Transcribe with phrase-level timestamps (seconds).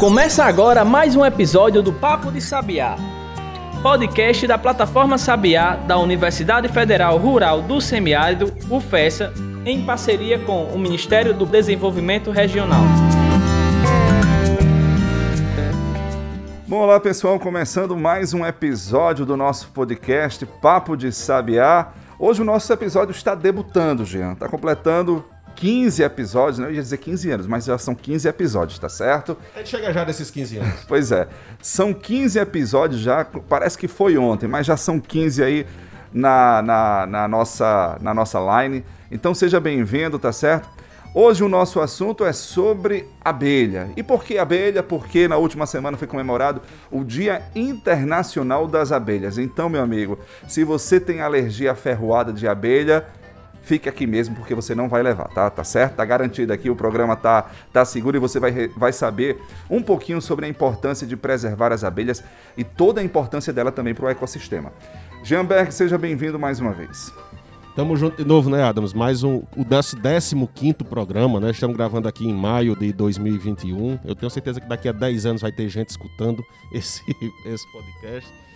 [0.00, 2.96] Começa agora mais um episódio do Papo de Sabiá,
[3.82, 9.30] podcast da plataforma Sabiá da Universidade Federal Rural do Semiárido, UFESA,
[9.62, 12.80] em parceria com o Ministério do Desenvolvimento Regional.
[16.66, 21.92] Bom, olá pessoal, começando mais um episódio do nosso podcast Papo de Sabiá.
[22.18, 24.32] Hoje o nosso episódio está debutando, Jean.
[24.32, 25.22] Está completando
[25.60, 26.72] 15 episódios, não né?
[26.72, 29.36] eu ia dizer 15 anos, mas já são 15 episódios, tá certo?
[29.54, 30.80] A gente chega já desses 15 anos.
[30.88, 31.28] Pois é,
[31.60, 35.66] são 15 episódios já, parece que foi ontem, mas já são 15 aí
[36.12, 38.82] na, na, na nossa, na nossa line.
[39.10, 40.66] Então seja bem-vindo, tá certo?
[41.12, 43.90] Hoje o nosso assunto é sobre abelha.
[43.96, 44.82] E por que abelha?
[44.82, 49.36] Porque na última semana foi comemorado o Dia Internacional das Abelhas.
[49.36, 53.04] Então, meu amigo, se você tem alergia à ferroada de abelha,
[53.62, 55.48] fique aqui mesmo porque você não vai levar, tá?
[55.50, 55.96] Tá certo?
[55.96, 60.20] Tá garantido aqui, o programa tá, tá seguro e você vai, vai saber um pouquinho
[60.20, 62.22] sobre a importância de preservar as abelhas
[62.56, 64.72] e toda a importância dela também para o ecossistema.
[65.22, 67.12] Jean Berg, seja bem-vindo mais uma vez.
[67.76, 68.92] Tamo junto de novo, né, Adams?
[68.92, 71.50] Mais um, o nosso 15 programa, né?
[71.50, 74.00] Estamos gravando aqui em maio de 2021.
[74.04, 77.00] Eu tenho certeza que daqui a 10 anos vai ter gente escutando esse,
[77.46, 78.49] esse podcast.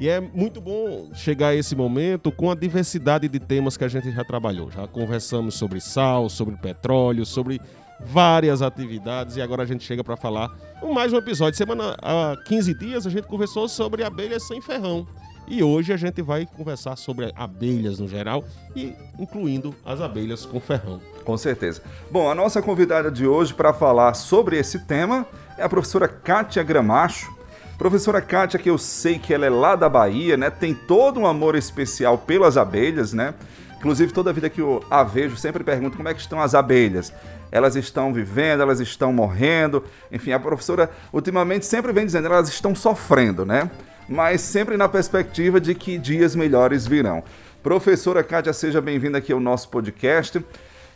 [0.00, 3.88] E é muito bom chegar a esse momento com a diversidade de temas que a
[3.88, 4.70] gente já trabalhou.
[4.70, 7.60] Já conversamos sobre sal, sobre petróleo, sobre
[8.02, 10.50] várias atividades e agora a gente chega para falar
[10.94, 11.54] mais um episódio.
[11.54, 15.06] Semana há 15 dias a gente conversou sobre abelhas sem ferrão.
[15.46, 18.42] E hoje a gente vai conversar sobre abelhas no geral
[18.74, 20.98] e incluindo as abelhas com ferrão.
[21.26, 21.82] Com certeza.
[22.10, 25.26] Bom, a nossa convidada de hoje para falar sobre esse tema
[25.58, 27.39] é a professora Kátia Gramacho.
[27.80, 30.50] Professora Kátia, que eu sei que ela é lá da Bahia, né?
[30.50, 33.32] Tem todo um amor especial pelas abelhas, né?
[33.78, 37.10] Inclusive, toda vida que eu a vejo, sempre pergunto como é que estão as abelhas.
[37.50, 39.82] Elas estão vivendo, elas estão morrendo.
[40.12, 43.70] Enfim, a professora ultimamente sempre vem dizendo, elas estão sofrendo, né?
[44.06, 47.24] mas sempre na perspectiva de que dias melhores virão.
[47.62, 50.44] Professora Kátia, seja bem-vinda aqui ao nosso podcast.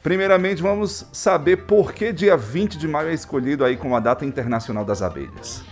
[0.02, 4.26] Primeiramente, vamos saber por que dia 20 de maio é escolhido aí como a data
[4.26, 5.64] internacional das abelhas.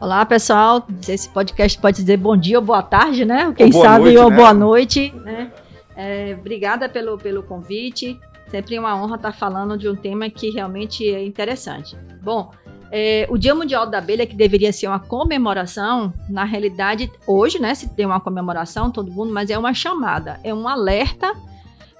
[0.00, 0.86] Olá, pessoal.
[1.06, 3.52] Esse podcast pode dizer bom dia ou boa tarde, né?
[3.54, 4.36] Quem sabe noite, ou né?
[4.36, 5.52] boa noite, né?
[5.94, 8.18] É, obrigada pelo, pelo convite.
[8.48, 11.98] Sempre uma honra estar falando de um tema que realmente é interessante.
[12.22, 12.50] Bom,
[12.90, 17.74] é, o Dia Mundial da Abelha, que deveria ser uma comemoração, na realidade, hoje, né,
[17.74, 21.30] se tem uma comemoração, todo mundo, mas é uma chamada, é um alerta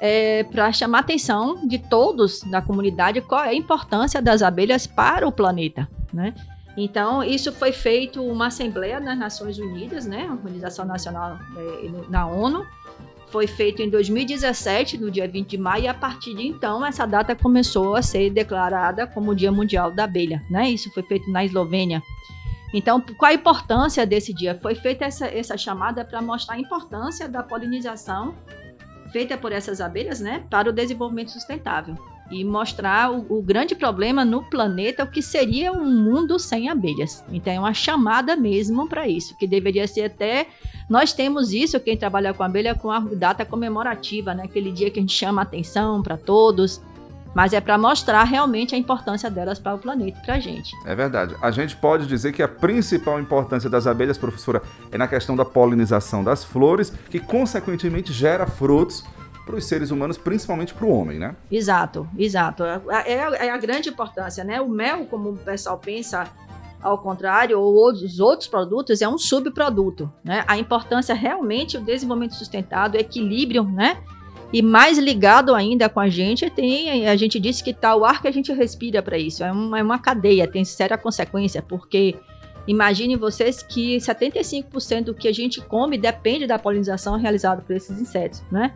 [0.00, 4.86] é, para chamar a atenção de todos da comunidade qual é a importância das abelhas
[4.86, 6.32] para o planeta, né?
[6.76, 12.66] Então, isso foi feito uma assembleia nas Nações Unidas, né, Organização Nacional é, na ONU,
[13.31, 17.06] foi feito em 2017, no dia 20 de maio, e a partir de então essa
[17.06, 20.69] data começou a ser declarada como o Dia Mundial da Abelha, né?
[20.69, 22.03] Isso foi feito na Eslovênia.
[22.75, 24.59] Então, qual a importância desse dia?
[24.60, 28.34] Foi feita essa, essa chamada para mostrar a importância da polinização
[29.12, 31.97] feita por essas abelhas, né, para o desenvolvimento sustentável
[32.30, 37.24] e mostrar o, o, grande problema no planeta, o que seria um mundo sem abelhas.
[37.32, 40.46] Então, é uma chamada mesmo para isso, que deveria ser até
[40.91, 44.42] nós temos isso, quem trabalha com abelha, com a data comemorativa, né?
[44.44, 46.82] Aquele dia que a gente chama a atenção para todos.
[47.32, 50.72] Mas é para mostrar realmente a importância delas para o planeta e para a gente.
[50.84, 51.36] É verdade.
[51.41, 55.44] A gente pode dizer que a principal importância das abelhas, professora, é na questão da
[55.44, 59.04] polinização das flores, que consequentemente gera frutos
[59.50, 61.34] para os seres humanos, principalmente para o homem, né?
[61.50, 62.62] Exato, exato.
[62.64, 64.60] É, é, é, a grande importância, né?
[64.60, 66.24] O mel, como o pessoal pensa,
[66.80, 70.10] ao contrário, ou os outros produtos, é um subproduto.
[70.22, 70.44] Né?
[70.46, 73.98] A importância realmente o desenvolvimento sustentado, equilíbrio, né?
[74.52, 78.20] E mais ligado ainda com a gente, tem a gente disse que tá o ar
[78.20, 79.44] que a gente respira para isso.
[79.44, 82.16] É uma, é uma cadeia, tem séria consequência, porque
[82.66, 88.00] imagine vocês que 75% do que a gente come depende da polinização realizada por esses
[88.00, 88.72] insetos, né?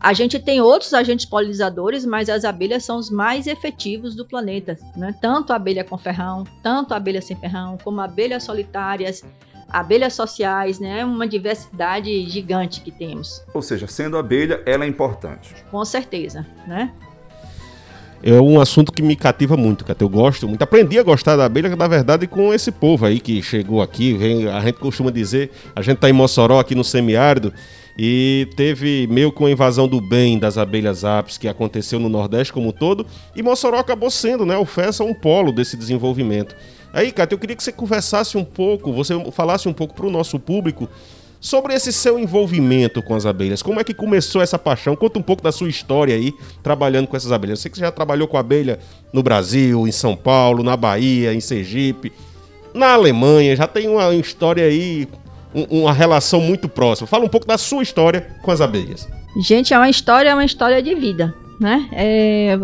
[0.00, 4.76] A gente tem outros agentes polinizadores, mas as abelhas são os mais efetivos do planeta.
[4.96, 5.14] Né?
[5.20, 9.24] Tanto a abelha com ferrão, tanto a abelha sem ferrão, como abelhas solitárias,
[9.68, 11.04] abelhas sociais, né?
[11.04, 13.42] Uma diversidade gigante que temos.
[13.52, 15.54] Ou seja, sendo abelha, ela é importante.
[15.70, 16.92] Com certeza, né?
[18.22, 20.62] É um assunto que me cativa muito, que eu gosto muito.
[20.62, 24.14] Aprendi a gostar da abelha, na verdade, com esse povo aí que chegou aqui.
[24.14, 27.52] Vem, a gente costuma dizer, a gente está em Mossoró, aqui no semiárido,
[27.98, 32.52] e teve meio que uma invasão do bem das abelhas apis que aconteceu no Nordeste
[32.52, 36.54] como um todo, e Mossoró acabou sendo, né, o FESA, um polo desse desenvolvimento.
[36.92, 40.10] Aí, Cátia, eu queria que você conversasse um pouco, você falasse um pouco para o
[40.10, 40.88] nosso público
[41.38, 43.62] sobre esse seu envolvimento com as abelhas.
[43.62, 44.96] Como é que começou essa paixão?
[44.96, 46.32] Conta um pouco da sua história aí,
[46.62, 47.58] trabalhando com essas abelhas.
[47.58, 48.78] Eu sei que você já trabalhou com abelha
[49.12, 52.12] no Brasil, em São Paulo, na Bahia, em Sergipe.
[52.76, 55.08] na Alemanha, já tem uma história aí,
[55.56, 57.06] um, uma relação muito próxima.
[57.06, 59.08] Fala um pouco da sua história com as abelhas.
[59.40, 61.34] Gente, é uma história, é uma história de vida.
[61.58, 61.88] Né?
[61.92, 62.58] É,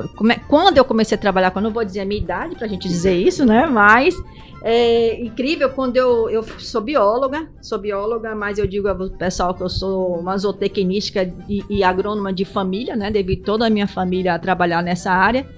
[0.48, 2.68] quando eu comecei a trabalhar, quando eu não vou dizer a minha idade para a
[2.68, 3.64] gente dizer isso, né?
[3.64, 4.14] Mas
[4.62, 9.62] é incrível quando eu, eu sou bióloga, sou bióloga, mas eu digo ao pessoal que
[9.62, 13.10] eu sou uma zootecnista e, e agrônoma de família, né?
[13.10, 15.48] Devido toda a minha família a trabalhar nessa área.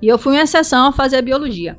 [0.00, 1.76] E eu fui uma exceção a fazer biologia.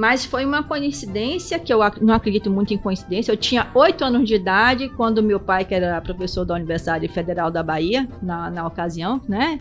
[0.00, 3.30] Mas foi uma coincidência, que eu não acredito muito em coincidência.
[3.30, 7.50] Eu tinha oito anos de idade quando meu pai, que era professor da Universidade Federal
[7.50, 9.60] da Bahia, na, na ocasião, né?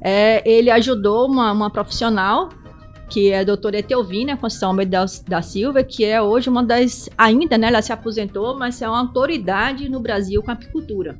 [0.00, 2.48] É, ele ajudou uma, uma profissional
[3.08, 7.56] que é a doutora Etelvina Conceição Almeida da Silva, que é hoje uma das, ainda,
[7.56, 11.16] né, ela se aposentou, mas é uma autoridade no Brasil com apicultura.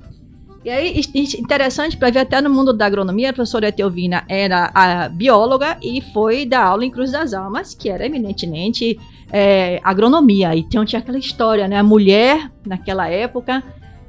[0.66, 1.00] E aí,
[1.38, 6.00] interessante para ver até no mundo da agronomia, a professora Etelvina era a bióloga e
[6.12, 8.98] foi dar aula em Cruz das Almas, que era eminentemente
[9.30, 10.56] é, agronomia.
[10.56, 11.78] Então tinha aquela história, né?
[11.78, 13.62] A mulher, naquela época,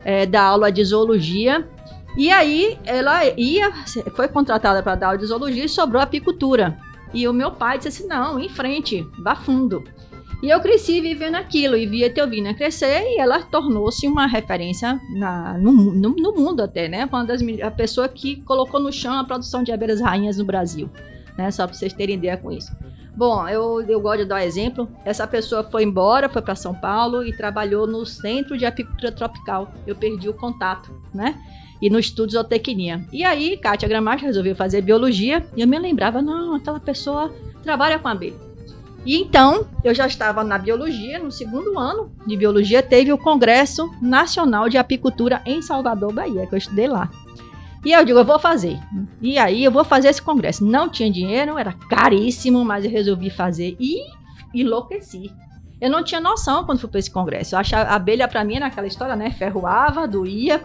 [0.04, 1.64] é, da aula de zoologia.
[2.18, 3.72] E aí ela ia,
[4.16, 6.76] foi contratada para dar aula de zoologia e sobrou apicultura.
[7.14, 9.84] E o meu pai disse assim: não, em frente, vá fundo.
[10.42, 15.58] E eu cresci vivendo aquilo e via Teovina crescer e ela tornou-se uma referência na,
[15.58, 17.06] no, no, no, mundo até, né?
[17.06, 20.90] Uma das a pessoa que colocou no chão a produção de abelhas rainhas no Brasil,
[21.36, 21.50] né?
[21.50, 22.72] Só para vocês terem ideia com isso.
[23.16, 24.88] Bom, eu, eu gosto de dar exemplo.
[25.04, 29.74] Essa pessoa foi embora, foi para São Paulo e trabalhou no Centro de Apicultura Tropical.
[29.88, 31.36] Eu perdi o contato, né?
[31.82, 33.06] e no estudo de zootecnia.
[33.12, 37.32] E aí, Kátia Gramacho resolveu fazer biologia e eu me lembrava, não, aquela pessoa
[37.64, 38.47] trabalha com abelha.
[39.08, 43.90] E então, eu já estava na biologia, no segundo ano de biologia, teve o Congresso
[44.02, 47.10] Nacional de Apicultura em Salvador, Bahia, que eu estudei lá.
[47.86, 48.78] E eu digo, eu vou fazer.
[49.22, 50.66] E aí, eu vou fazer esse congresso.
[50.66, 53.96] Não tinha dinheiro, era caríssimo, mas eu resolvi fazer e
[54.54, 55.32] enlouqueci.
[55.80, 57.54] Eu não tinha noção quando fui para esse congresso.
[57.54, 59.30] Eu achava a abelha para mim era aquela história, né?
[59.30, 60.60] Ferroava, doía,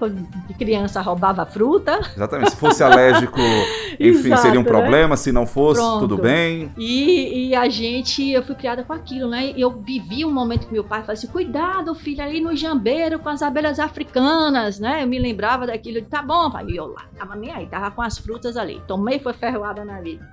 [0.48, 2.00] de criança roubava fruta.
[2.16, 2.52] Exatamente.
[2.52, 3.38] Se fosse alérgico,
[4.00, 4.68] enfim, Exato, seria um né?
[4.68, 5.16] problema.
[5.16, 6.00] Se não fosse, Pronto.
[6.00, 6.72] tudo bem.
[6.78, 9.52] E, e, a gente, eu fui criada com aquilo, né?
[9.54, 13.28] Eu vivi um momento que meu pai falou assim: cuidado, filha, ali no jambeiro com
[13.28, 15.02] as abelhas africanas, né?
[15.02, 16.00] Eu me lembrava daquilo.
[16.02, 16.64] Tá bom, pai.
[16.68, 18.80] E eu lá, tava nem aí, tava com as frutas ali.
[18.86, 20.26] Tomei, foi ferroada na vida.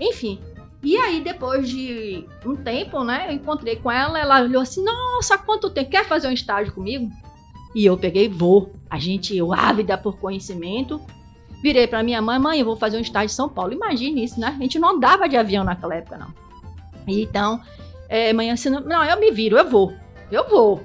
[0.00, 0.40] Enfim,
[0.82, 5.38] e aí, depois de um tempo, né, eu encontrei com ela, ela olhou assim, nossa,
[5.38, 7.08] quanto tempo, quer fazer um estágio comigo?
[7.74, 8.72] E eu peguei, vou.
[8.90, 11.00] A gente, eu ávida por conhecimento,
[11.62, 13.72] virei para minha mãe, mãe, eu vou fazer um estágio em São Paulo.
[13.72, 14.48] Imagine isso, né?
[14.48, 16.34] A gente não andava de avião naquela época, não.
[17.06, 17.60] Então,
[18.08, 19.94] é, mãe assim, não, eu me viro, eu vou,
[20.32, 20.82] eu vou.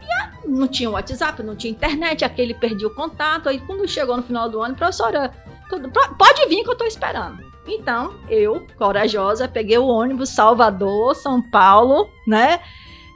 [0.00, 3.48] E não tinha WhatsApp, não tinha internet, aquele perdi o contato.
[3.48, 5.32] Aí quando chegou no final do ano, professora,
[5.68, 7.49] tudo, pode vir que eu tô esperando.
[7.70, 12.60] Então, eu, corajosa, peguei o ônibus Salvador, São Paulo, né?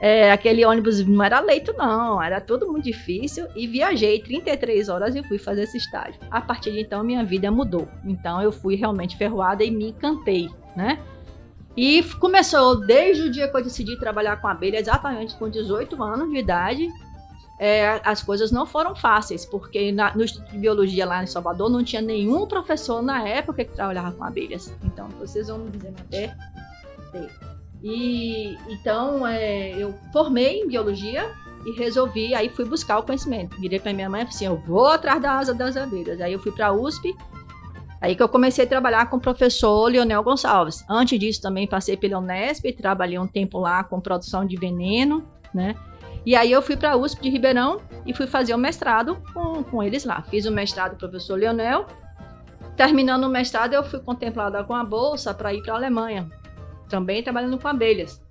[0.01, 3.47] É, aquele ônibus não era leito, não, era tudo muito difícil.
[3.55, 6.19] E viajei 33 horas e fui fazer esse estágio.
[6.31, 7.87] A partir de então, minha vida mudou.
[8.05, 10.99] Então, eu fui realmente ferroada e me encantei, né?
[11.75, 16.29] E começou desde o dia que eu decidi trabalhar com abelha, exatamente com 18 anos
[16.29, 16.89] de idade,
[17.57, 21.69] é, as coisas não foram fáceis, porque na, no Instituto de Biologia lá em Salvador
[21.69, 24.73] não tinha nenhum professor na época que trabalhava com abelhas.
[24.83, 26.35] Então, vocês vão me dizer até.
[27.81, 31.31] E então é, eu formei em biologia
[31.65, 33.59] e resolvi, aí fui buscar o conhecimento.
[33.59, 36.19] Virei para minha mãe assim: eu vou atrás da asa das abelhas.
[36.19, 37.15] Aí eu fui para a USP.
[38.01, 40.83] Aí que eu comecei a trabalhar com o professor Leonel Gonçalves.
[40.89, 45.75] Antes disso, também passei pela Unesp, trabalhei um tempo lá com produção de veneno, né?
[46.25, 49.63] E aí eu fui para a USP de Ribeirão e fui fazer o mestrado com,
[49.63, 50.23] com eles lá.
[50.23, 51.85] Fiz o mestrado professor Leonel.
[52.75, 56.29] Terminando o mestrado, eu fui contemplada com a bolsa para ir para a Alemanha,
[56.89, 58.21] também trabalhando com abelhas.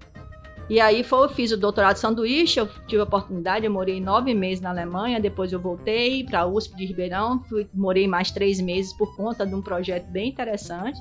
[0.68, 4.00] E aí foi, eu fiz o doutorado de sanduíche, eu tive a oportunidade, eu morei
[4.00, 8.30] nove meses na Alemanha, depois eu voltei para a USP de Ribeirão, fui, morei mais
[8.30, 10.98] três meses por conta de um projeto bem interessante.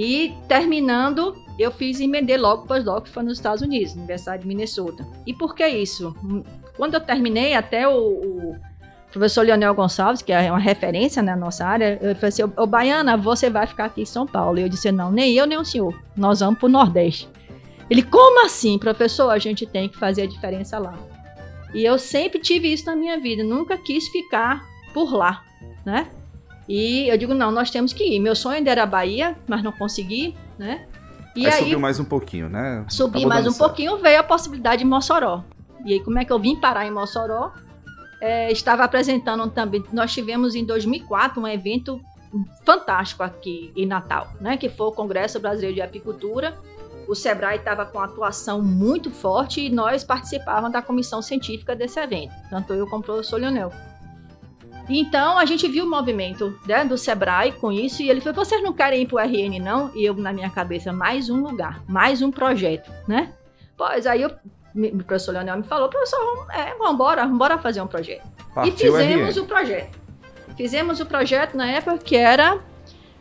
[0.00, 5.04] E terminando, eu fiz emendei logo pós-doc, foi nos Estados Unidos, Universidade de Minnesota.
[5.26, 6.14] E por que isso?
[6.76, 8.56] Quando eu terminei, até o, o
[9.10, 13.16] professor Leonel Gonçalves, que é uma referência na nossa área, eu falei assim, ô Baiana,
[13.16, 14.60] você vai ficar aqui em São Paulo.
[14.60, 16.00] E eu disse, não, nem eu, nem o senhor.
[16.16, 17.28] Nós vamos para o Nordeste.
[17.90, 19.30] Ele, como assim, professor?
[19.30, 20.96] A gente tem que fazer a diferença lá.
[21.74, 24.64] E eu sempre tive isso na minha vida, nunca quis ficar
[24.94, 25.42] por lá,
[25.84, 26.06] né?
[26.68, 28.20] E eu digo, não, nós temos que ir.
[28.20, 30.86] Meu sonho ainda era a Bahia, mas não consegui, né?
[31.34, 32.84] E aí, aí subiu mais um pouquinho, né?
[32.88, 35.44] Subi mais um pouquinho, veio a possibilidade de Mossoró.
[35.84, 37.52] E aí, como é que eu vim parar em Mossoró?
[38.20, 42.00] É, estava apresentando também, nós tivemos em 2004 um evento
[42.64, 44.56] fantástico aqui em Natal, né?
[44.56, 46.58] Que foi o Congresso Brasileiro de Apicultura.
[47.08, 52.34] o Sebrae estava com atuação muito forte e nós participávamos da comissão científica desse evento,
[52.50, 53.72] tanto eu como o professor Leonel.
[54.88, 58.62] Então a gente viu o movimento né, do Sebrae com isso e ele falou: vocês
[58.62, 59.94] não querem ir para o RN, não?
[59.94, 63.32] E eu, na minha cabeça, mais um lugar, mais um projeto, né?
[63.76, 64.30] Pois aí eu,
[64.74, 68.26] o professor Leonel me falou: professor, vamos, é, vamos embora, vamos embora fazer um projeto.
[68.54, 69.42] Partiu e fizemos RN.
[69.42, 69.98] o projeto.
[70.56, 72.58] Fizemos o projeto na época que era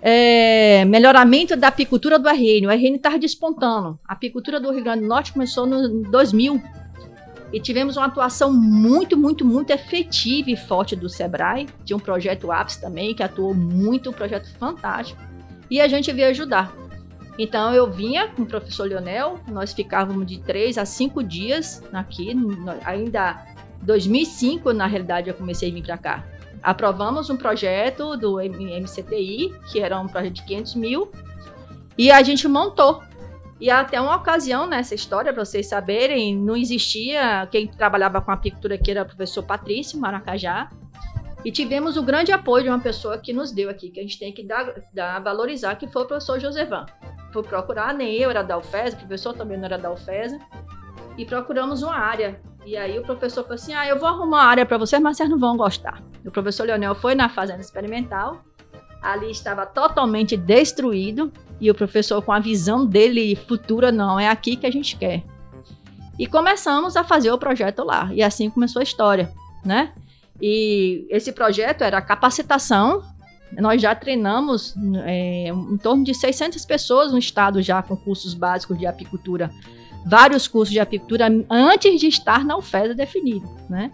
[0.02, 2.66] é, melhoramento da apicultura do RN.
[2.66, 4.00] O RN estava despontando.
[4.08, 6.62] A apicultura do Rio Grande do Norte começou no 2000
[7.52, 11.68] e tivemos uma atuação muito, muito, muito efetiva e forte do Sebrae.
[11.86, 15.22] Tinha um projeto APS também, que atuou muito, um projeto fantástico.
[15.70, 16.74] E a gente veio ajudar.
[17.38, 22.34] Então eu vinha com o professor Leonel, nós ficávamos de três a cinco dias aqui,
[22.84, 23.46] ainda
[23.82, 26.26] 2005, na realidade, eu comecei a vir para cá.
[26.64, 31.12] Aprovamos um projeto do MCTI, que era um projeto de 500 mil,
[31.98, 33.04] e a gente montou
[33.60, 38.76] e até uma ocasião nessa história, para vocês saberem, não existia quem trabalhava com apicultura
[38.76, 40.70] aqui era o professor Patrício Maracajá.
[41.44, 44.20] E tivemos o grande apoio de uma pessoa que nos deu aqui, que a gente
[44.20, 46.86] tem que dar, dar valorizar, que foi o professor Josevan.
[47.32, 50.34] Fui procurar, nem eu era da UFES, o professor também não era da UFES,
[51.18, 52.40] e procuramos uma área.
[52.66, 55.18] E aí o professor falou assim: Ah, eu vou arrumar uma área para vocês, mas
[55.18, 56.04] vocês não vão gostar.
[56.26, 58.44] O professor Leonel foi na fazenda experimental,
[59.02, 64.56] ali estava totalmente destruído, e o professor, com a visão dele futura, não, é aqui
[64.56, 65.24] que a gente quer.
[66.20, 68.10] E começamos a fazer o projeto lá.
[68.12, 69.32] E assim começou a história,
[69.64, 69.92] né?
[70.42, 73.04] E esse projeto era capacitação.
[73.58, 78.78] Nós já treinamos é, em torno de 600 pessoas no estado já com cursos básicos
[78.78, 79.52] de apicultura.
[80.06, 83.92] Vários cursos de apicultura antes de estar na UFES definido, né?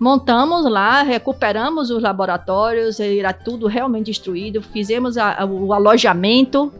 [0.00, 6.72] Montamos lá, recuperamos os laboratórios, era tudo realmente destruído, fizemos a, o alojamento,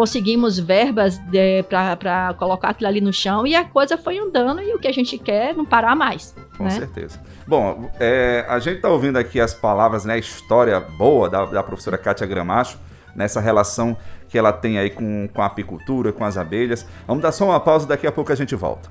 [0.00, 1.20] conseguimos verbas
[1.68, 4.92] para colocar aquilo ali no chão e a coisa foi andando e o que a
[4.92, 6.34] gente quer é não parar mais.
[6.56, 6.70] Com né?
[6.70, 7.20] certeza.
[7.46, 11.62] Bom, é, a gente está ouvindo aqui as palavras, né, a história boa da, da
[11.62, 12.78] professora Kátia Gramacho,
[13.14, 13.94] nessa relação
[14.26, 16.86] que ela tem aí com, com a apicultura, com as abelhas.
[17.06, 18.88] Vamos dar só uma pausa, daqui a pouco a gente volta.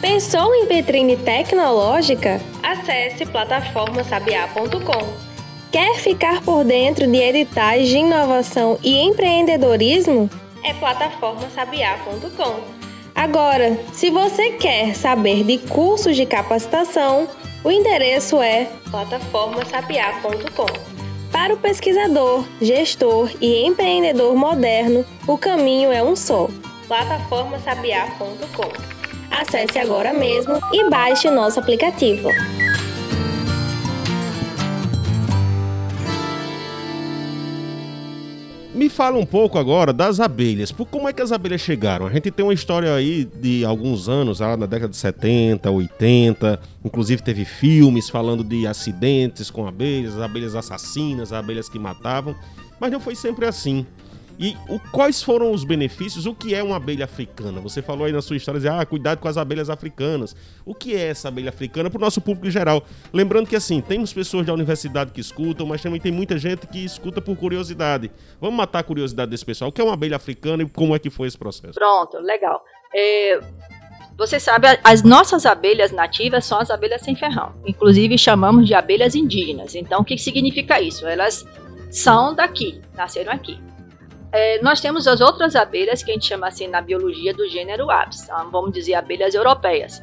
[0.00, 2.40] Pensou em vitrine tecnológica?
[2.62, 5.23] Acesse plataformasabiá.com.
[5.74, 10.30] Quer ficar por dentro de editais de inovação e empreendedorismo?
[10.62, 12.60] É plataformasabiá.com.
[13.12, 17.26] Agora, se você quer saber de cursos de capacitação,
[17.64, 20.66] o endereço é plataformasabiá.com.
[21.32, 26.48] Para o pesquisador, gestor e empreendedor moderno, o caminho é um só:
[26.86, 28.70] plataformasabiá.com.
[29.28, 32.28] Acesse agora mesmo e baixe o nosso aplicativo.
[38.74, 40.72] Me fala um pouco agora das abelhas.
[40.72, 42.08] Por como é que as abelhas chegaram?
[42.08, 46.60] A gente tem uma história aí de alguns anos, lá na década de 70, 80.
[46.84, 52.34] Inclusive teve filmes falando de acidentes com abelhas, abelhas assassinas, abelhas que matavam.
[52.80, 53.86] Mas não foi sempre assim.
[54.38, 56.26] E o, quais foram os benefícios?
[56.26, 57.60] O que é uma abelha africana?
[57.60, 60.34] Você falou aí na sua história, ah, cuidado com as abelhas africanas.
[60.64, 62.82] O que é essa abelha africana para o nosso público em geral?
[63.12, 66.84] Lembrando que, assim, temos pessoas da universidade que escutam, mas também tem muita gente que
[66.84, 68.10] escuta por curiosidade.
[68.40, 69.70] Vamos matar a curiosidade desse pessoal.
[69.70, 71.74] O que é uma abelha africana e como é que foi esse processo?
[71.74, 72.62] Pronto, legal.
[72.94, 73.40] É,
[74.16, 77.52] você sabe, as nossas abelhas nativas são as abelhas sem ferrão.
[77.66, 79.74] Inclusive, chamamos de abelhas indígenas.
[79.74, 81.06] Então, o que significa isso?
[81.06, 81.44] Elas
[81.90, 83.58] são daqui, nasceram aqui.
[84.36, 87.88] É, nós temos as outras abelhas que a gente chama assim na biologia do gênero
[87.88, 90.02] Apis, então, vamos dizer abelhas europeias.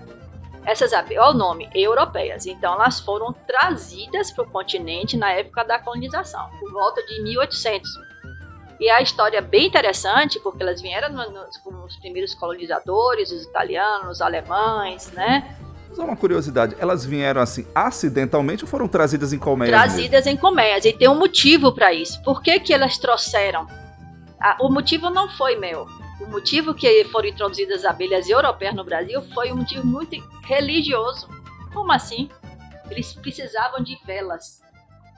[0.66, 2.46] Essas abelhas, olha o nome, europeias.
[2.46, 7.90] Então elas foram trazidas para o continente na época da colonização, por volta de 1800.
[8.80, 11.10] E a história é bem interessante, porque elas vieram
[11.62, 15.58] com os primeiros colonizadores, os italianos, os alemães, né?
[15.94, 19.76] Só uma curiosidade, elas vieram assim acidentalmente ou foram trazidas em colmeias?
[19.76, 20.32] Trazidas mesmo?
[20.32, 22.24] em colmeias, e tem um motivo para isso.
[22.24, 23.81] Por que, que elas trouxeram?
[24.60, 25.88] O motivo não foi meu.
[26.20, 31.28] O motivo que foram introduzidas abelhas europeias no Brasil foi um motivo muito religioso.
[31.74, 32.30] Como assim?
[32.90, 34.62] Eles precisavam de velas,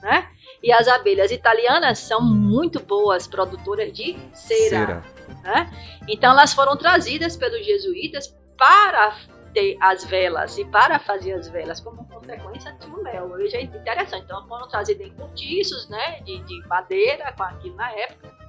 [0.02, 0.28] né?
[0.62, 5.04] E as abelhas italianas são muito boas produtoras de cera, cera.
[5.42, 5.70] Né?
[6.08, 9.16] Então elas foram trazidas pelos jesuítas para
[9.52, 13.30] ter as velas e para fazer as velas como consequência do mel.
[13.30, 14.24] Hoje é interessante.
[14.24, 18.43] Então foram trazidas em cortiços, né, de, de madeira, com aquilo na época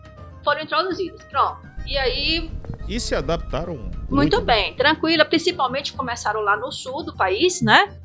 [0.45, 1.21] foram introduzidos.
[1.23, 1.59] Pronto.
[1.85, 2.49] E aí.
[2.87, 5.25] E se adaptaram muito, muito bem, bem, tranquila.
[5.25, 7.99] Principalmente começaram lá no sul do país, né?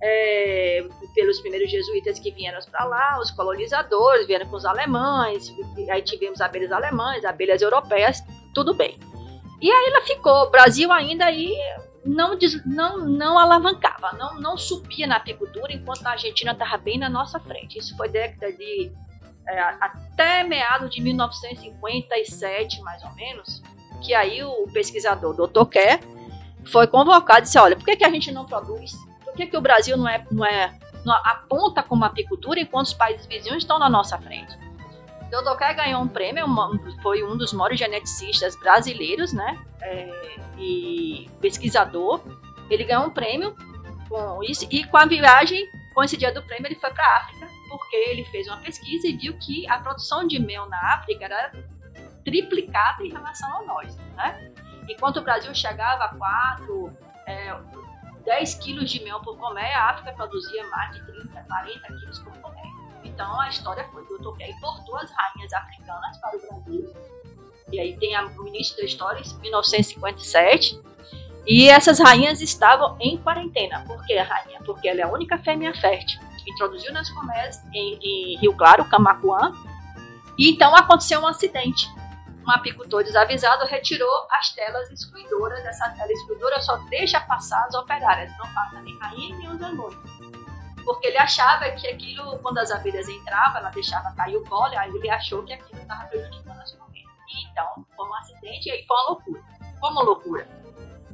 [0.00, 5.52] É, pelos primeiros jesuítas que vieram para lá, os colonizadores vieram com os alemães,
[5.90, 8.22] aí tivemos abelhas alemães, abelhas europeias,
[8.54, 8.96] tudo bem.
[9.60, 11.52] E aí ela ficou, o Brasil ainda aí
[12.04, 17.08] não, não, não alavancava, não, não subia na apicultura, enquanto a Argentina estava bem na
[17.08, 17.78] nossa frente.
[17.78, 18.92] Isso foi década de
[19.48, 23.62] é, até meados de 1957, mais ou menos,
[24.02, 25.64] que aí o pesquisador Dr.
[25.64, 26.00] Kerr
[26.66, 28.92] foi convocado e disse, olha, por que, que a gente não produz?
[29.24, 32.92] Por que, que o Brasil não é, não é não aponta como apicultura enquanto os
[32.92, 34.54] países vizinhos estão na nossa frente?
[35.30, 35.56] Dr.
[35.56, 36.46] Kerr ganhou um prêmio,
[37.02, 39.58] foi um dos maiores geneticistas brasileiros, né?
[39.80, 42.20] É, e pesquisador.
[42.68, 43.54] Ele ganhou um prêmio
[44.08, 47.16] com isso e com a viagem, com esse dia do prêmio, ele foi para a
[47.18, 51.24] África porque ele fez uma pesquisa e viu que a produção de mel na África
[51.24, 51.52] era
[52.24, 54.52] triplicada em relação a nós, né?
[54.88, 56.96] Enquanto o Brasil chegava a 4,
[57.26, 57.54] é,
[58.24, 62.32] 10 quilos de mel por colmeia, a África produzia mais de 30, 40 quilos por
[62.38, 62.72] colmeia.
[63.04, 66.94] Então a história foi que o Toqué importou as rainhas africanas para o Brasil.
[67.72, 70.80] E aí tem a, o início da história, em 1957.
[71.46, 73.84] E essas rainhas estavam em quarentena.
[73.86, 74.60] Por que a rainha?
[74.64, 76.20] Porque ela é a única fêmea fértil.
[76.48, 79.52] Introduziu nas colmeias em, em Rio Claro, Camacuã.
[80.36, 81.86] E então aconteceu um acidente.
[82.46, 85.64] Um apicultor desavisado retirou as telas excluidoras.
[85.64, 89.96] Essa tela excluidora só deixa passar as operárias, não passa nem rainha nem os anões
[90.88, 94.88] porque ele achava que aquilo, quando as abelhas entravam, ela deixava cair o pólen, aí
[94.88, 97.06] ele achou que aquilo estava prejudicando as colmeias.
[97.50, 99.42] Então, foi um acidente e aí foi uma loucura.
[99.80, 100.48] Como loucura?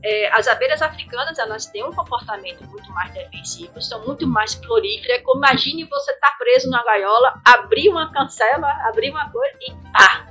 [0.07, 5.23] É, as abelhas africanas, elas têm um comportamento muito mais defensivo, são muito mais floríferas.
[5.35, 10.27] Imagine você estar tá preso na gaiola, abrir uma cancela, abrir uma coisa e pá!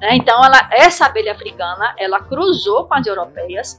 [0.00, 0.16] Né?
[0.16, 3.78] Então, ela, essa abelha africana, ela cruzou com as europeias,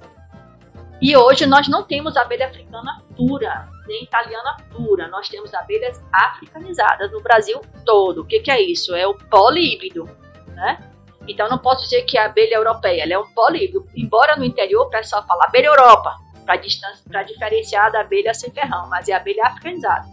[1.01, 5.07] e hoje nós não temos abelha africana pura, nem italiana pura.
[5.07, 8.21] Nós temos abelhas africanizadas no Brasil todo.
[8.21, 8.95] O que, que é isso?
[8.95, 10.09] É o polihíbrido,
[10.49, 10.79] né?
[11.27, 13.87] Então não posso dizer que é a abelha europeia, ela é um polihíbrido.
[13.95, 19.09] Embora no interior o pessoal fala abelha Europa, para diferenciar da abelha sem ferrão, mas
[19.09, 20.05] é abelha africanizada.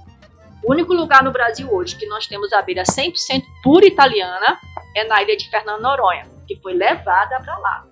[0.64, 4.58] O único lugar no Brasil hoje que nós temos abelha 100% pura italiana
[4.96, 7.84] é na ilha de Fernando Noronha, que foi levada para lá.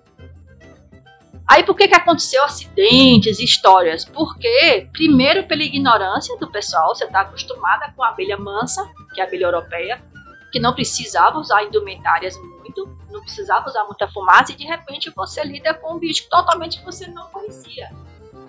[1.47, 4.05] Aí por que, que aconteceu acidentes, histórias?
[4.05, 9.23] Porque, primeiro, pela ignorância do pessoal, você está acostumada com a abelha mansa, que é
[9.25, 10.01] a abelha europeia,
[10.49, 15.43] que não precisava usar indumentárias muito, não precisava usar muita fumaça, e de repente você
[15.43, 17.91] lida com um bicho totalmente que você não conhecia.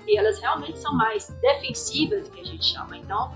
[0.07, 2.96] E elas realmente são mais defensivas, que a gente chama.
[2.96, 3.33] Então,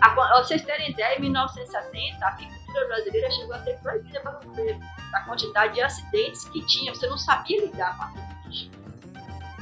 [0.00, 4.78] a, vocês terem ideia, em 1970, a apicultura brasileira chegou a ser proibida para você.
[5.14, 8.34] A quantidade de acidentes que tinha, você não sabia lidar com aquilo.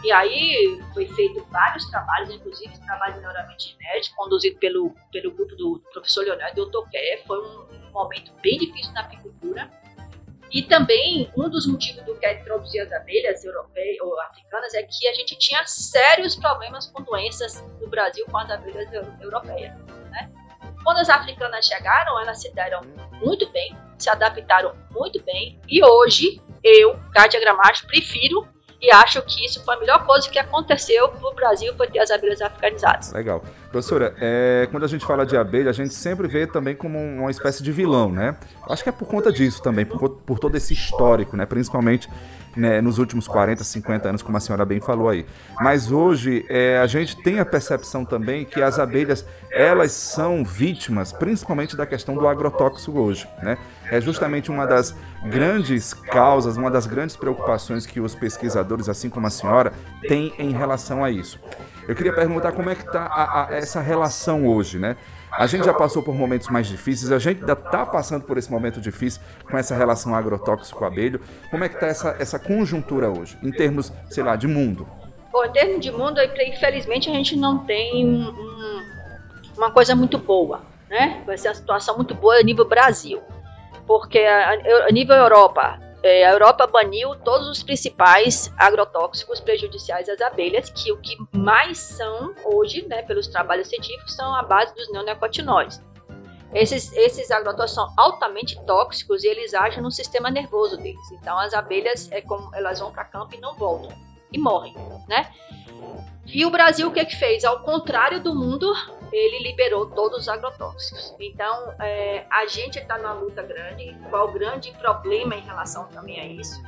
[0.03, 5.55] E aí foi feito vários trabalhos, inclusive trabalho de melhoramento genético, conduzido pelo, pelo grupo
[5.55, 6.71] do professor Leonardo.
[6.91, 7.25] Kerr.
[7.25, 9.71] Foi um, um momento bem difícil na apicultura.
[10.53, 15.09] E também, um dos motivos do que introduzir as abelhas europeias ou africanas é que
[15.09, 18.87] a gente tinha sérios problemas com doenças no Brasil com as abelhas
[19.21, 19.75] europeias.
[20.11, 20.31] Né?
[20.85, 26.39] Quando as africanas chegaram, elas se deram muito bem, se adaptaram muito bem, e hoje
[26.63, 28.47] eu, Kátia Gramacho, prefiro
[28.83, 32.01] e acho que isso foi a melhor coisa que aconteceu para o Brasil, foi ter
[32.01, 33.13] as abelhas africanizadas.
[33.13, 33.41] Legal.
[33.71, 37.31] Professora, é, quando a gente fala de abelha, a gente sempre vê também como uma
[37.31, 38.37] espécie de vilão, né?
[38.69, 41.47] Acho que é por conta disso também, por, por todo esse histórico, né?
[41.47, 42.09] Principalmente
[42.57, 45.27] né, nos últimos 40, 50 anos, como a senhora bem falou aí.
[45.61, 51.13] Mas hoje é, a gente tem a percepção também que as abelhas elas são vítimas,
[51.13, 53.59] principalmente da questão do agrotóxico hoje, né?
[53.91, 54.95] É justamente uma das
[55.27, 59.73] grandes causas, uma das grandes preocupações que os pesquisadores, assim como a senhora,
[60.09, 61.39] têm em relação a isso.
[61.87, 64.97] Eu queria perguntar como é que está essa relação hoje, né?
[65.33, 68.51] A gente já passou por momentos mais difíceis, a gente ainda está passando por esse
[68.51, 71.21] momento difícil com essa relação agrotóxico-abelho.
[71.51, 74.87] Como é que está essa, essa conjuntura hoje, em termos, sei lá, de mundo?
[75.33, 78.83] Bom, em termos de mundo, infelizmente a gente não tem um,
[79.57, 81.23] uma coisa muito boa, né?
[81.27, 83.23] Vai ser uma situação muito boa a nível Brasil.
[83.87, 84.51] Porque a,
[84.87, 90.91] a nível Europa, é, a Europa baniu todos os principais agrotóxicos prejudiciais às abelhas, que
[90.93, 95.81] o que mais são hoje, né, pelos trabalhos científicos, são a base dos neonicotinoides.
[96.53, 101.11] Esses, esses agrotóxicos são altamente tóxicos e eles agem no sistema nervoso deles.
[101.13, 103.91] Então as abelhas é como elas vão para campo e não voltam
[104.31, 104.75] e morrem,
[105.09, 105.31] né?
[106.27, 107.45] E o Brasil o que, é que fez?
[107.45, 108.73] Ao contrário do mundo,
[109.13, 111.15] ele liberou todos os agrotóxicos.
[111.21, 113.97] Então, é, a gente está numa luta grande.
[114.09, 116.61] Qual o grande problema em relação também a isso?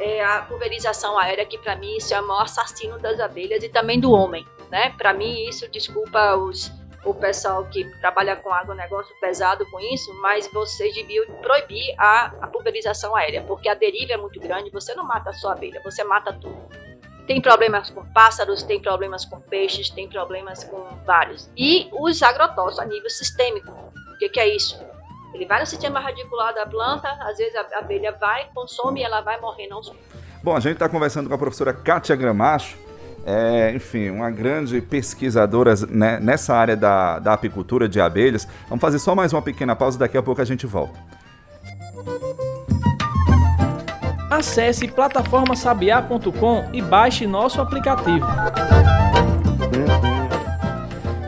[0.00, 3.68] É a pulverização aérea, que para mim isso é o maior assassino das abelhas e
[3.68, 4.46] também do homem.
[4.70, 4.94] Né?
[4.96, 6.72] Para mim, isso, desculpa os,
[7.04, 12.46] o pessoal que trabalha com agronegócio pesado com isso, mas vocês deviam proibir a, a
[12.46, 16.02] pulverização aérea, porque a deriva é muito grande, você não mata só a abelha, você
[16.02, 16.56] mata tudo.
[17.26, 21.48] Tem problemas com pássaros, tem problemas com peixes, tem problemas com vários.
[21.56, 23.70] E os agrotóxicos a nível sistêmico.
[24.12, 24.80] O que, que é isso?
[25.32, 29.20] Ele vai no sistema radicular da planta, às vezes a abelha vai, consome e ela
[29.20, 29.92] vai morrendo aos
[30.42, 32.76] Bom, a gente está conversando com a professora Kátia Gramacho,
[33.24, 38.46] é, enfim, uma grande pesquisadora né, nessa área da, da apicultura de abelhas.
[38.68, 40.98] Vamos fazer só mais uma pequena pausa, daqui a pouco a gente volta.
[44.32, 48.24] Acesse plataformasabiá.com e baixe nosso aplicativo.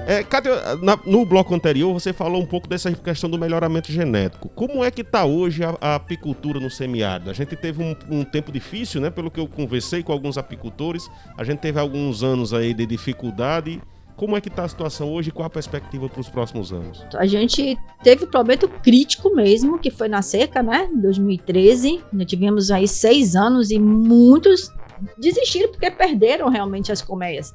[0.06, 0.48] É, cadê,
[0.80, 4.48] na, no bloco anterior você falou um pouco dessa questão do melhoramento genético.
[4.48, 7.28] Como é que está hoje a, a, apicultura no semiárido?
[7.28, 9.10] A gente teve um, um, tempo difícil, né?
[9.10, 13.82] Pelo que eu conversei com alguns apicultores, a gente teve alguns anos aí de dificuldade.
[14.16, 17.04] Como é que está a situação hoje e qual a perspectiva para os próximos anos?
[17.14, 20.88] A gente teve um problema crítico mesmo, que foi na seca, né?
[20.92, 22.02] Em 2013.
[22.12, 24.70] Nós tivemos aí seis anos e muitos
[25.18, 27.52] desistiram porque perderam realmente as colmeias.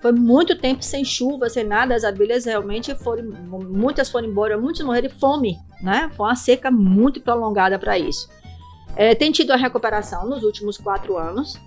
[0.00, 3.24] Foi muito tempo sem chuva, sem nada, as abelhas realmente foram,
[3.68, 6.10] muitas foram embora, muitos morreram de fome, né?
[6.16, 8.28] Foi uma seca muito prolongada para isso.
[8.96, 11.60] É, tem tido a recuperação nos últimos quatro anos.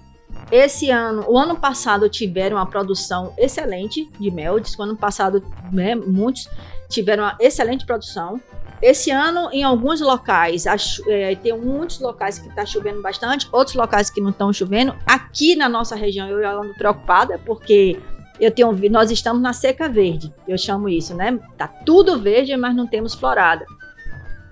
[0.52, 4.60] Esse ano, o ano passado tiveram uma produção excelente de mel.
[4.60, 6.48] Diz que o ano passado, né, muitos
[6.90, 8.40] tiveram uma excelente produção.
[8.82, 10.66] Esse ano, em alguns locais,
[11.08, 14.94] é, tem muitos locais que está chovendo bastante, outros locais que não estão chovendo.
[15.06, 17.98] Aqui na nossa região, eu ando preocupada, porque
[18.40, 21.40] eu tenho nós estamos na seca verde, eu chamo isso, né?
[21.58, 23.66] Tá tudo verde, mas não temos florada.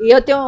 [0.01, 0.39] E eu tenho,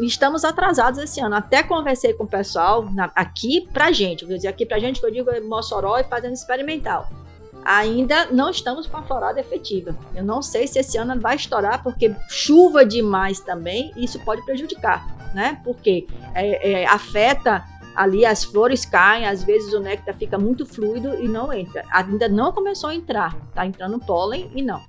[0.00, 1.34] estamos atrasados esse ano.
[1.34, 5.06] Até conversei com o pessoal na, aqui pra gente, vou dizer aqui pra gente que
[5.06, 7.08] eu digo é Mossoró e fazendo experimental.
[7.64, 9.96] Ainda não estamos com a florada efetiva.
[10.14, 15.04] Eu não sei se esse ano vai estourar, porque chuva demais também, isso pode prejudicar,
[15.34, 15.60] né?
[15.64, 17.64] Porque é, é, afeta
[17.96, 21.84] ali as flores caem, às vezes o néctar fica muito fluido e não entra.
[21.90, 24.80] Ainda não começou a entrar, tá entrando pólen e não.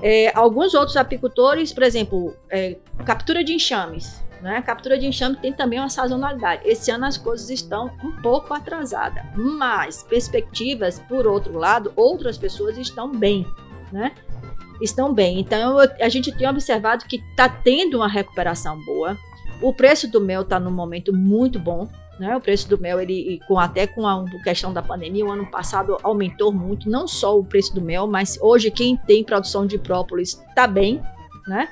[0.00, 4.22] É, alguns outros apicultores, por exemplo, é, captura de enxames.
[4.40, 4.62] Né?
[4.62, 6.62] Captura de enxame tem também uma sazonalidade.
[6.64, 12.78] Esse ano as coisas estão um pouco atrasadas, mas perspectivas, por outro lado, outras pessoas
[12.78, 13.44] estão bem,
[13.90, 14.14] né?
[14.80, 15.40] Estão bem.
[15.40, 19.18] Então a gente tem observado que está tendo uma recuperação boa.
[19.60, 21.88] O preço do mel está num momento muito bom.
[22.18, 22.36] Né?
[22.36, 25.96] O preço do mel, ele, com, até com a questão da pandemia, o ano passado
[26.02, 30.42] aumentou muito, não só o preço do mel, mas hoje quem tem produção de própolis
[30.48, 31.00] está bem,
[31.46, 31.68] né?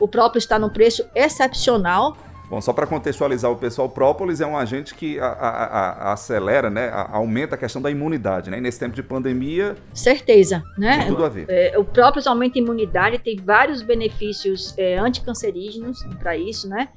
[0.00, 2.16] O própolis está num preço excepcional.
[2.48, 6.12] Bom, só para contextualizar o pessoal, o própolis é um agente que a, a, a,
[6.12, 8.58] acelera, né, aumenta a questão da imunidade, né?
[8.58, 9.76] E nesse tempo de pandemia.
[9.94, 10.98] Certeza, né?
[10.98, 11.46] Tem tudo a ver.
[11.48, 16.88] É, o própolis aumenta a imunidade, tem vários benefícios é, anticancerígenos para isso, né?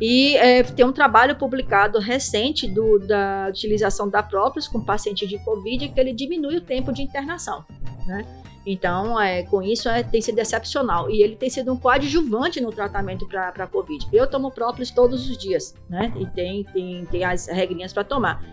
[0.00, 5.38] E é, tem um trabalho publicado recente do, da utilização da própolis com paciente de
[5.38, 7.64] Covid que ele diminui o tempo de internação,
[8.06, 8.24] né?
[8.66, 11.08] Então, é, com isso, é, tem sido excepcional.
[11.08, 14.08] E ele tem sido um coadjuvante no tratamento para a Covid.
[14.12, 16.12] Eu tomo própolis todos os dias, né?
[16.18, 18.44] E tem, tem, tem as regrinhas para tomar.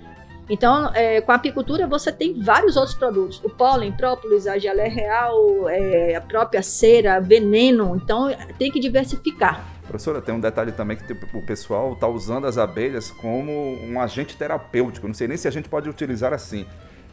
[0.48, 3.42] Então, é, com a apicultura, você tem vários outros produtos.
[3.44, 7.96] O pólen, própolis, a geleia real, é, a própria cera, veneno.
[7.96, 8.30] Então,
[8.60, 9.73] tem que diversificar.
[9.88, 14.00] Professora, tem um detalhe também que tipo, o pessoal está usando as abelhas como um
[14.00, 15.08] agente terapêutico.
[15.08, 16.66] Não sei nem se a gente pode utilizar assim,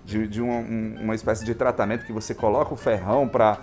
[0.05, 3.59] de, de uma, uma espécie de tratamento que você coloca o ferrão para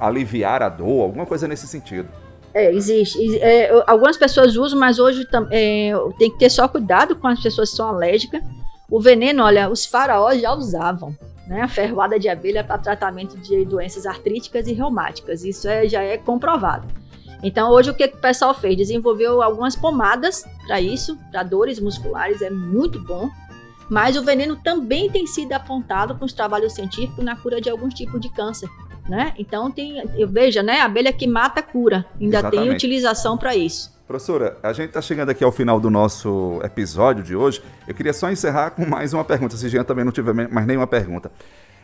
[0.00, 2.08] aliviar a dor, alguma coisa nesse sentido.
[2.54, 3.38] É, existe.
[3.38, 7.70] É, algumas pessoas usam, mas hoje é, tem que ter só cuidado com as pessoas
[7.70, 8.42] que são alérgicas.
[8.90, 11.14] O veneno, olha, os faraós já usavam.
[11.46, 15.44] Né, a ferroada de abelha para tratamento de doenças artríticas e reumáticas.
[15.44, 16.86] Isso é, já é comprovado.
[17.42, 18.76] Então, hoje o que, que o pessoal fez?
[18.76, 23.28] Desenvolveu algumas pomadas para isso, para dores musculares, é muito bom.
[23.88, 27.94] Mas o veneno também tem sido apontado com os trabalhos científicos na cura de alguns
[27.94, 28.68] tipos de câncer.
[29.08, 29.32] Né?
[29.38, 30.80] Então tem, eu veja, né?
[30.80, 32.04] A abelha que mata cura.
[32.20, 32.68] Ainda Exatamente.
[32.68, 33.96] tem utilização para isso.
[34.06, 37.62] Professora, a gente está chegando aqui ao final do nosso episódio de hoje.
[37.86, 40.86] Eu queria só encerrar com mais uma pergunta, se Jean também não tiver mais nenhuma
[40.86, 41.30] pergunta.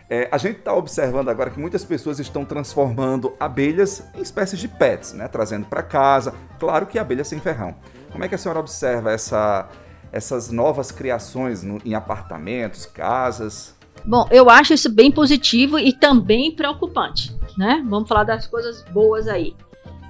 [0.08, 4.68] É, a gente está observando agora que muitas pessoas estão transformando abelhas em espécies de
[4.68, 5.28] pets, né?
[5.28, 6.34] trazendo para casa.
[6.58, 7.74] Claro que abelha sem ferrão.
[8.12, 9.68] Como é que a senhora observa essa,
[10.12, 13.74] essas novas criações no, em apartamentos, casas?
[14.04, 17.82] Bom, eu acho isso bem positivo e também preocupante, né?
[17.88, 19.56] Vamos falar das coisas boas aí.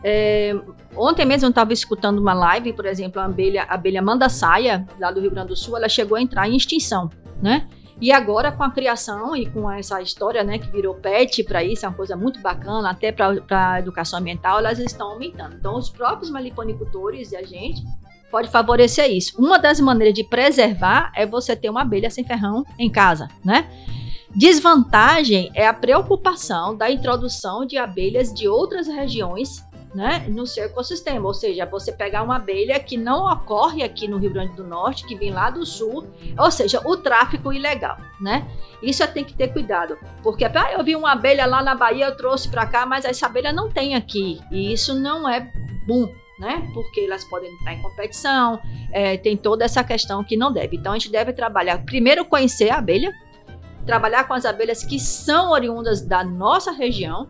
[0.02, 0.54] É,
[0.96, 4.86] ontem mesmo eu estava escutando uma live, por exemplo, a abelha, a abelha manda saia,
[4.98, 7.08] lá do Rio Grande do Sul, ela chegou a entrar em extinção,
[7.40, 7.68] né?
[8.00, 11.86] E agora com a criação e com essa história, né, que virou PET para isso,
[11.86, 15.54] é uma coisa muito bacana, até para a educação ambiental, elas estão aumentando.
[15.54, 17.82] Então, os próprios meliponicultores e a gente
[18.30, 19.40] pode favorecer isso.
[19.40, 23.70] Uma das maneiras de preservar é você ter uma abelha sem ferrão em casa, né?
[24.34, 31.26] Desvantagem é a preocupação da introdução de abelhas de outras regiões né, no seu ecossistema.
[31.26, 35.06] Ou seja, você pegar uma abelha que não ocorre aqui no Rio Grande do Norte,
[35.06, 36.06] que vem lá do sul,
[36.38, 38.46] ou seja, o tráfico ilegal, né?
[38.82, 42.06] Isso é tem que ter cuidado, porque ah, eu vi uma abelha lá na Bahia,
[42.06, 45.52] eu trouxe para cá, mas essa abelha não tem aqui, e isso não é
[45.86, 46.12] bom.
[46.36, 46.68] Né?
[46.74, 50.76] Porque elas podem entrar em competição, é, tem toda essa questão que não deve.
[50.76, 53.12] Então a gente deve trabalhar, primeiro conhecer a abelha,
[53.86, 57.28] trabalhar com as abelhas que são oriundas da nossa região.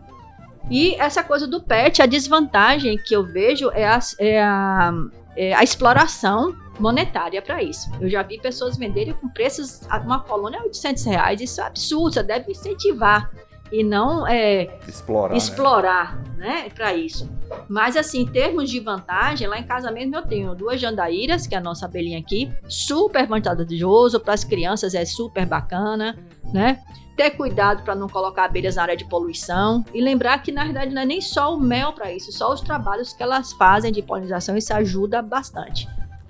[0.69, 4.93] E essa coisa do pet, a desvantagem que eu vejo é a, é a,
[5.35, 7.89] é a exploração monetária para isso.
[8.01, 12.23] Eu já vi pessoas venderem com preços, uma colônia 800 reais, isso é absurdo, você
[12.23, 13.31] deve incentivar
[13.71, 15.37] e não é, explorar, né?
[15.37, 17.29] explorar né, né para isso.
[17.67, 21.55] Mas assim, em termos de vantagem, lá em casa mesmo eu tenho duas jandaíras, que
[21.55, 26.17] é a nossa abelhinha aqui, super vantajoso para as crianças, é super bacana,
[26.53, 26.79] né?
[27.15, 30.93] Ter cuidado para não colocar abelhas na área de poluição e lembrar que na verdade
[30.93, 34.01] não é nem só o mel para isso, só os trabalhos que elas fazem de
[34.01, 35.87] polinização, isso ajuda bastante.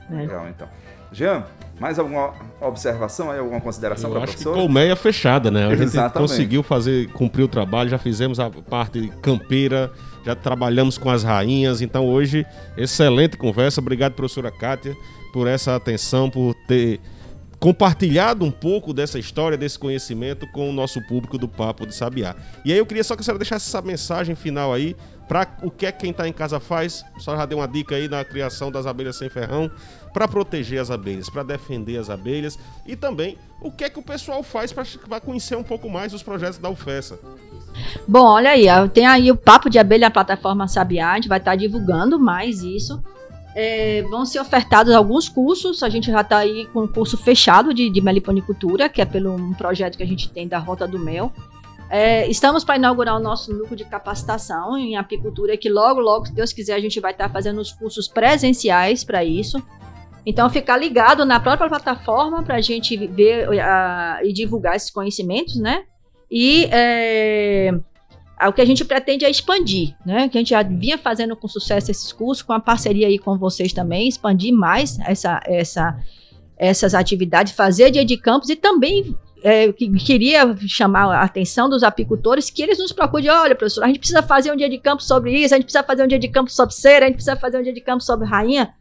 [0.10, 0.22] Né?
[0.22, 0.68] Legal, então.
[1.12, 1.46] Jean,
[1.80, 4.56] mais alguma observação aí, alguma consideração para a professora?
[4.56, 5.66] Acho que colmeia fechada, né?
[5.66, 6.30] A gente Exatamente.
[6.30, 9.92] conseguiu fazer, cumprir o trabalho, já fizemos a parte campeira,
[10.26, 12.46] já trabalhamos com as rainhas, então hoje,
[12.78, 13.82] excelente conversa.
[13.82, 14.96] Obrigado, professora Kátia,
[15.34, 17.00] por essa atenção, por ter
[17.60, 22.36] compartilhado um pouco dessa história, desse conhecimento com o nosso público do Papo de Sabiá.
[22.64, 24.96] E aí eu queria só que a senhora deixasse essa mensagem final aí
[25.28, 27.04] para o que é que quem está em casa faz.
[27.16, 29.72] A senhora já deu uma dica aí na criação das abelhas sem ferrão
[30.14, 34.04] para proteger as abelhas, para defender as abelhas e também o que é que o
[34.04, 37.20] pessoal faz para conhecer um pouco mais os projetos da UFESA.
[38.08, 41.52] Bom, olha aí, tem aí o Papo de Abelha, plataforma Sabiá, a gente vai estar
[41.52, 43.04] tá divulgando mais isso.
[43.58, 47.74] É, vão ser ofertados alguns cursos, a gente já está aí com um curso fechado
[47.74, 51.00] de, de meliponicultura, que é pelo um projeto que a gente tem da Rota do
[51.00, 51.32] Mel.
[51.90, 56.34] É, estamos para inaugurar o nosso núcleo de capacitação em apicultura, que logo, logo, se
[56.34, 59.64] Deus quiser, a gente vai estar tá fazendo os cursos presenciais para isso.
[60.26, 65.56] Então, ficar ligado na própria plataforma para a gente ver uh, e divulgar esses conhecimentos,
[65.58, 65.84] né?
[66.30, 67.72] E é,
[68.44, 70.28] o que a gente pretende é expandir, né?
[70.28, 73.38] Que a gente já vinha fazendo com sucesso esses cursos, com a parceria aí com
[73.38, 75.98] vocês também, expandir mais essa, essa,
[76.58, 81.84] essas atividades, fazer dia de campos e também é, que queria chamar a atenção dos
[81.84, 85.04] apicultores que eles nos procurem, olha, professor, a gente precisa fazer um dia de campo
[85.04, 87.38] sobre isso, a gente precisa fazer um dia de campo sobre cera, a gente precisa
[87.38, 88.74] fazer um dia de campo sobre rainha.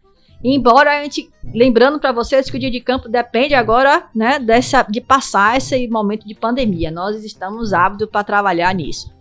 [0.43, 4.83] Embora a gente, lembrando para vocês que o dia de campo depende agora, né, dessa,
[4.83, 6.91] de passar esse momento de pandemia.
[6.91, 9.14] Nós estamos ávidos para trabalhar nisso.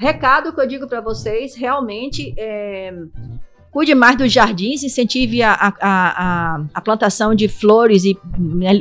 [0.00, 2.90] Recado que eu digo para vocês, realmente, é,
[3.70, 8.18] cuide mais dos jardins, incentive a, a, a, a, plantação de flores e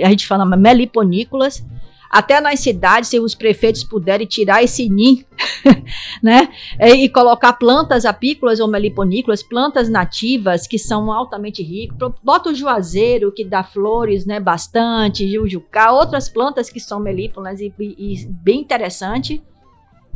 [0.01, 1.61] a gente fala meliponícolas
[2.09, 5.25] até nas cidades, se os prefeitos puderem tirar esse ninho,
[6.23, 6.47] né,
[6.79, 13.29] e colocar plantas apícolas ou meliponícolas, plantas nativas que são altamente ricas, bota o juazeiro
[13.29, 18.25] que dá flores, né, bastante, o jucá, outras plantas que são melíponas e, e, e
[18.25, 19.43] bem interessante.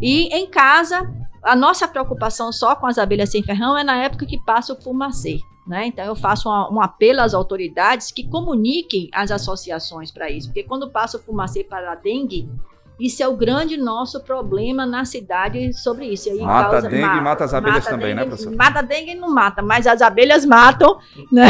[0.04, 1.10] E em casa,
[1.42, 4.82] a nossa preocupação só com as abelhas sem ferrão é na época que passa o
[4.82, 5.40] fumacê.
[5.66, 5.86] Né?
[5.88, 10.64] Então, eu faço uma, um apelo às autoridades que comuniquem as associações para isso, porque
[10.64, 12.50] quando passa o fumacê para a dengue,
[13.06, 16.30] isso é o grande nosso problema na cidade sobre isso.
[16.30, 18.38] Aí mata causa, a dengue mata, e mata as abelhas mata também, né, dengue, né,
[18.38, 18.56] professor?
[18.56, 20.98] Mata a dengue e não mata, mas as abelhas matam,
[21.30, 21.48] né?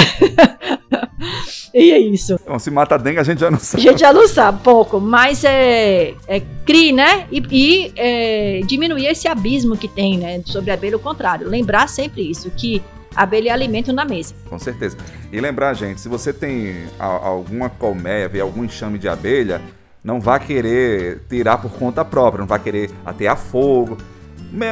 [1.71, 2.39] e é isso.
[2.41, 3.87] Então, se mata a dengue, a gente já não sabe.
[3.87, 4.99] A gente já não sabe, pouco.
[4.99, 7.27] Mas é, é CRI, né?
[7.31, 10.41] E, e é, diminuir esse abismo que tem, né?
[10.45, 11.47] Sobre a abelha, o contrário.
[11.47, 12.81] Lembrar sempre isso, que
[13.15, 14.33] abelha é alimento na mesa.
[14.49, 14.97] Com certeza.
[15.31, 19.61] E lembrar, gente, se você tem alguma colmeia, algum enxame de abelha,
[20.03, 23.97] não vá querer tirar por conta própria, não vá querer atear fogo.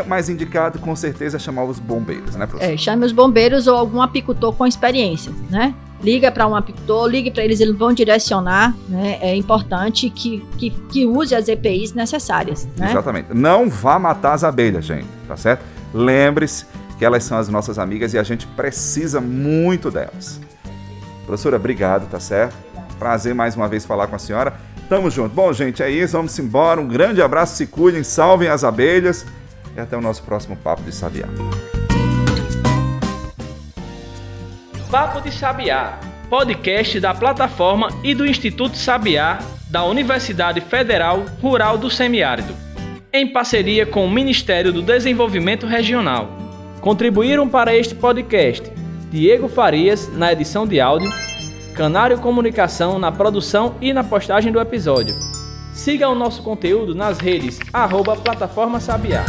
[0.08, 2.72] Mais indicado, com certeza, é chamar os bombeiros, né, professor?
[2.72, 5.74] É, chame os bombeiros ou algum apicultor com experiência, né?
[6.04, 9.18] Liga para um apicultor, ligue para eles, eles vão direcionar, né?
[9.22, 12.92] É importante que, que, que use as EPIs necessárias, né?
[12.92, 13.34] Exatamente.
[13.34, 15.64] Não vá matar as abelhas, gente, tá certo?
[15.92, 16.66] Lembre-se
[17.00, 20.40] que elas são as nossas amigas e a gente precisa muito delas.
[21.26, 22.56] Professora, obrigado, tá certo?
[23.00, 24.54] Prazer mais uma vez falar com a senhora.
[24.92, 25.34] Tamo junto.
[25.34, 26.18] Bom, gente, é isso.
[26.18, 26.82] Vamos embora.
[26.82, 29.26] Um grande abraço, se cuidem, salvem as abelhas
[29.74, 31.30] e até o nosso próximo Papo de Sabiá.
[34.92, 35.98] Papo de Sabiá,
[36.30, 42.54] podcast da plataforma e do Instituto Sabiá da Universidade Federal Rural do Semiárido,
[43.14, 46.38] em parceria com o Ministério do Desenvolvimento Regional.
[46.82, 48.70] Contribuíram para este podcast
[49.10, 51.10] Diego Farias na edição de áudio,
[51.74, 55.18] Canário Comunicação na produção e na postagem do episódio.
[55.74, 59.24] Siga o nosso conteúdo nas redes arroba Plataforma Sabiá.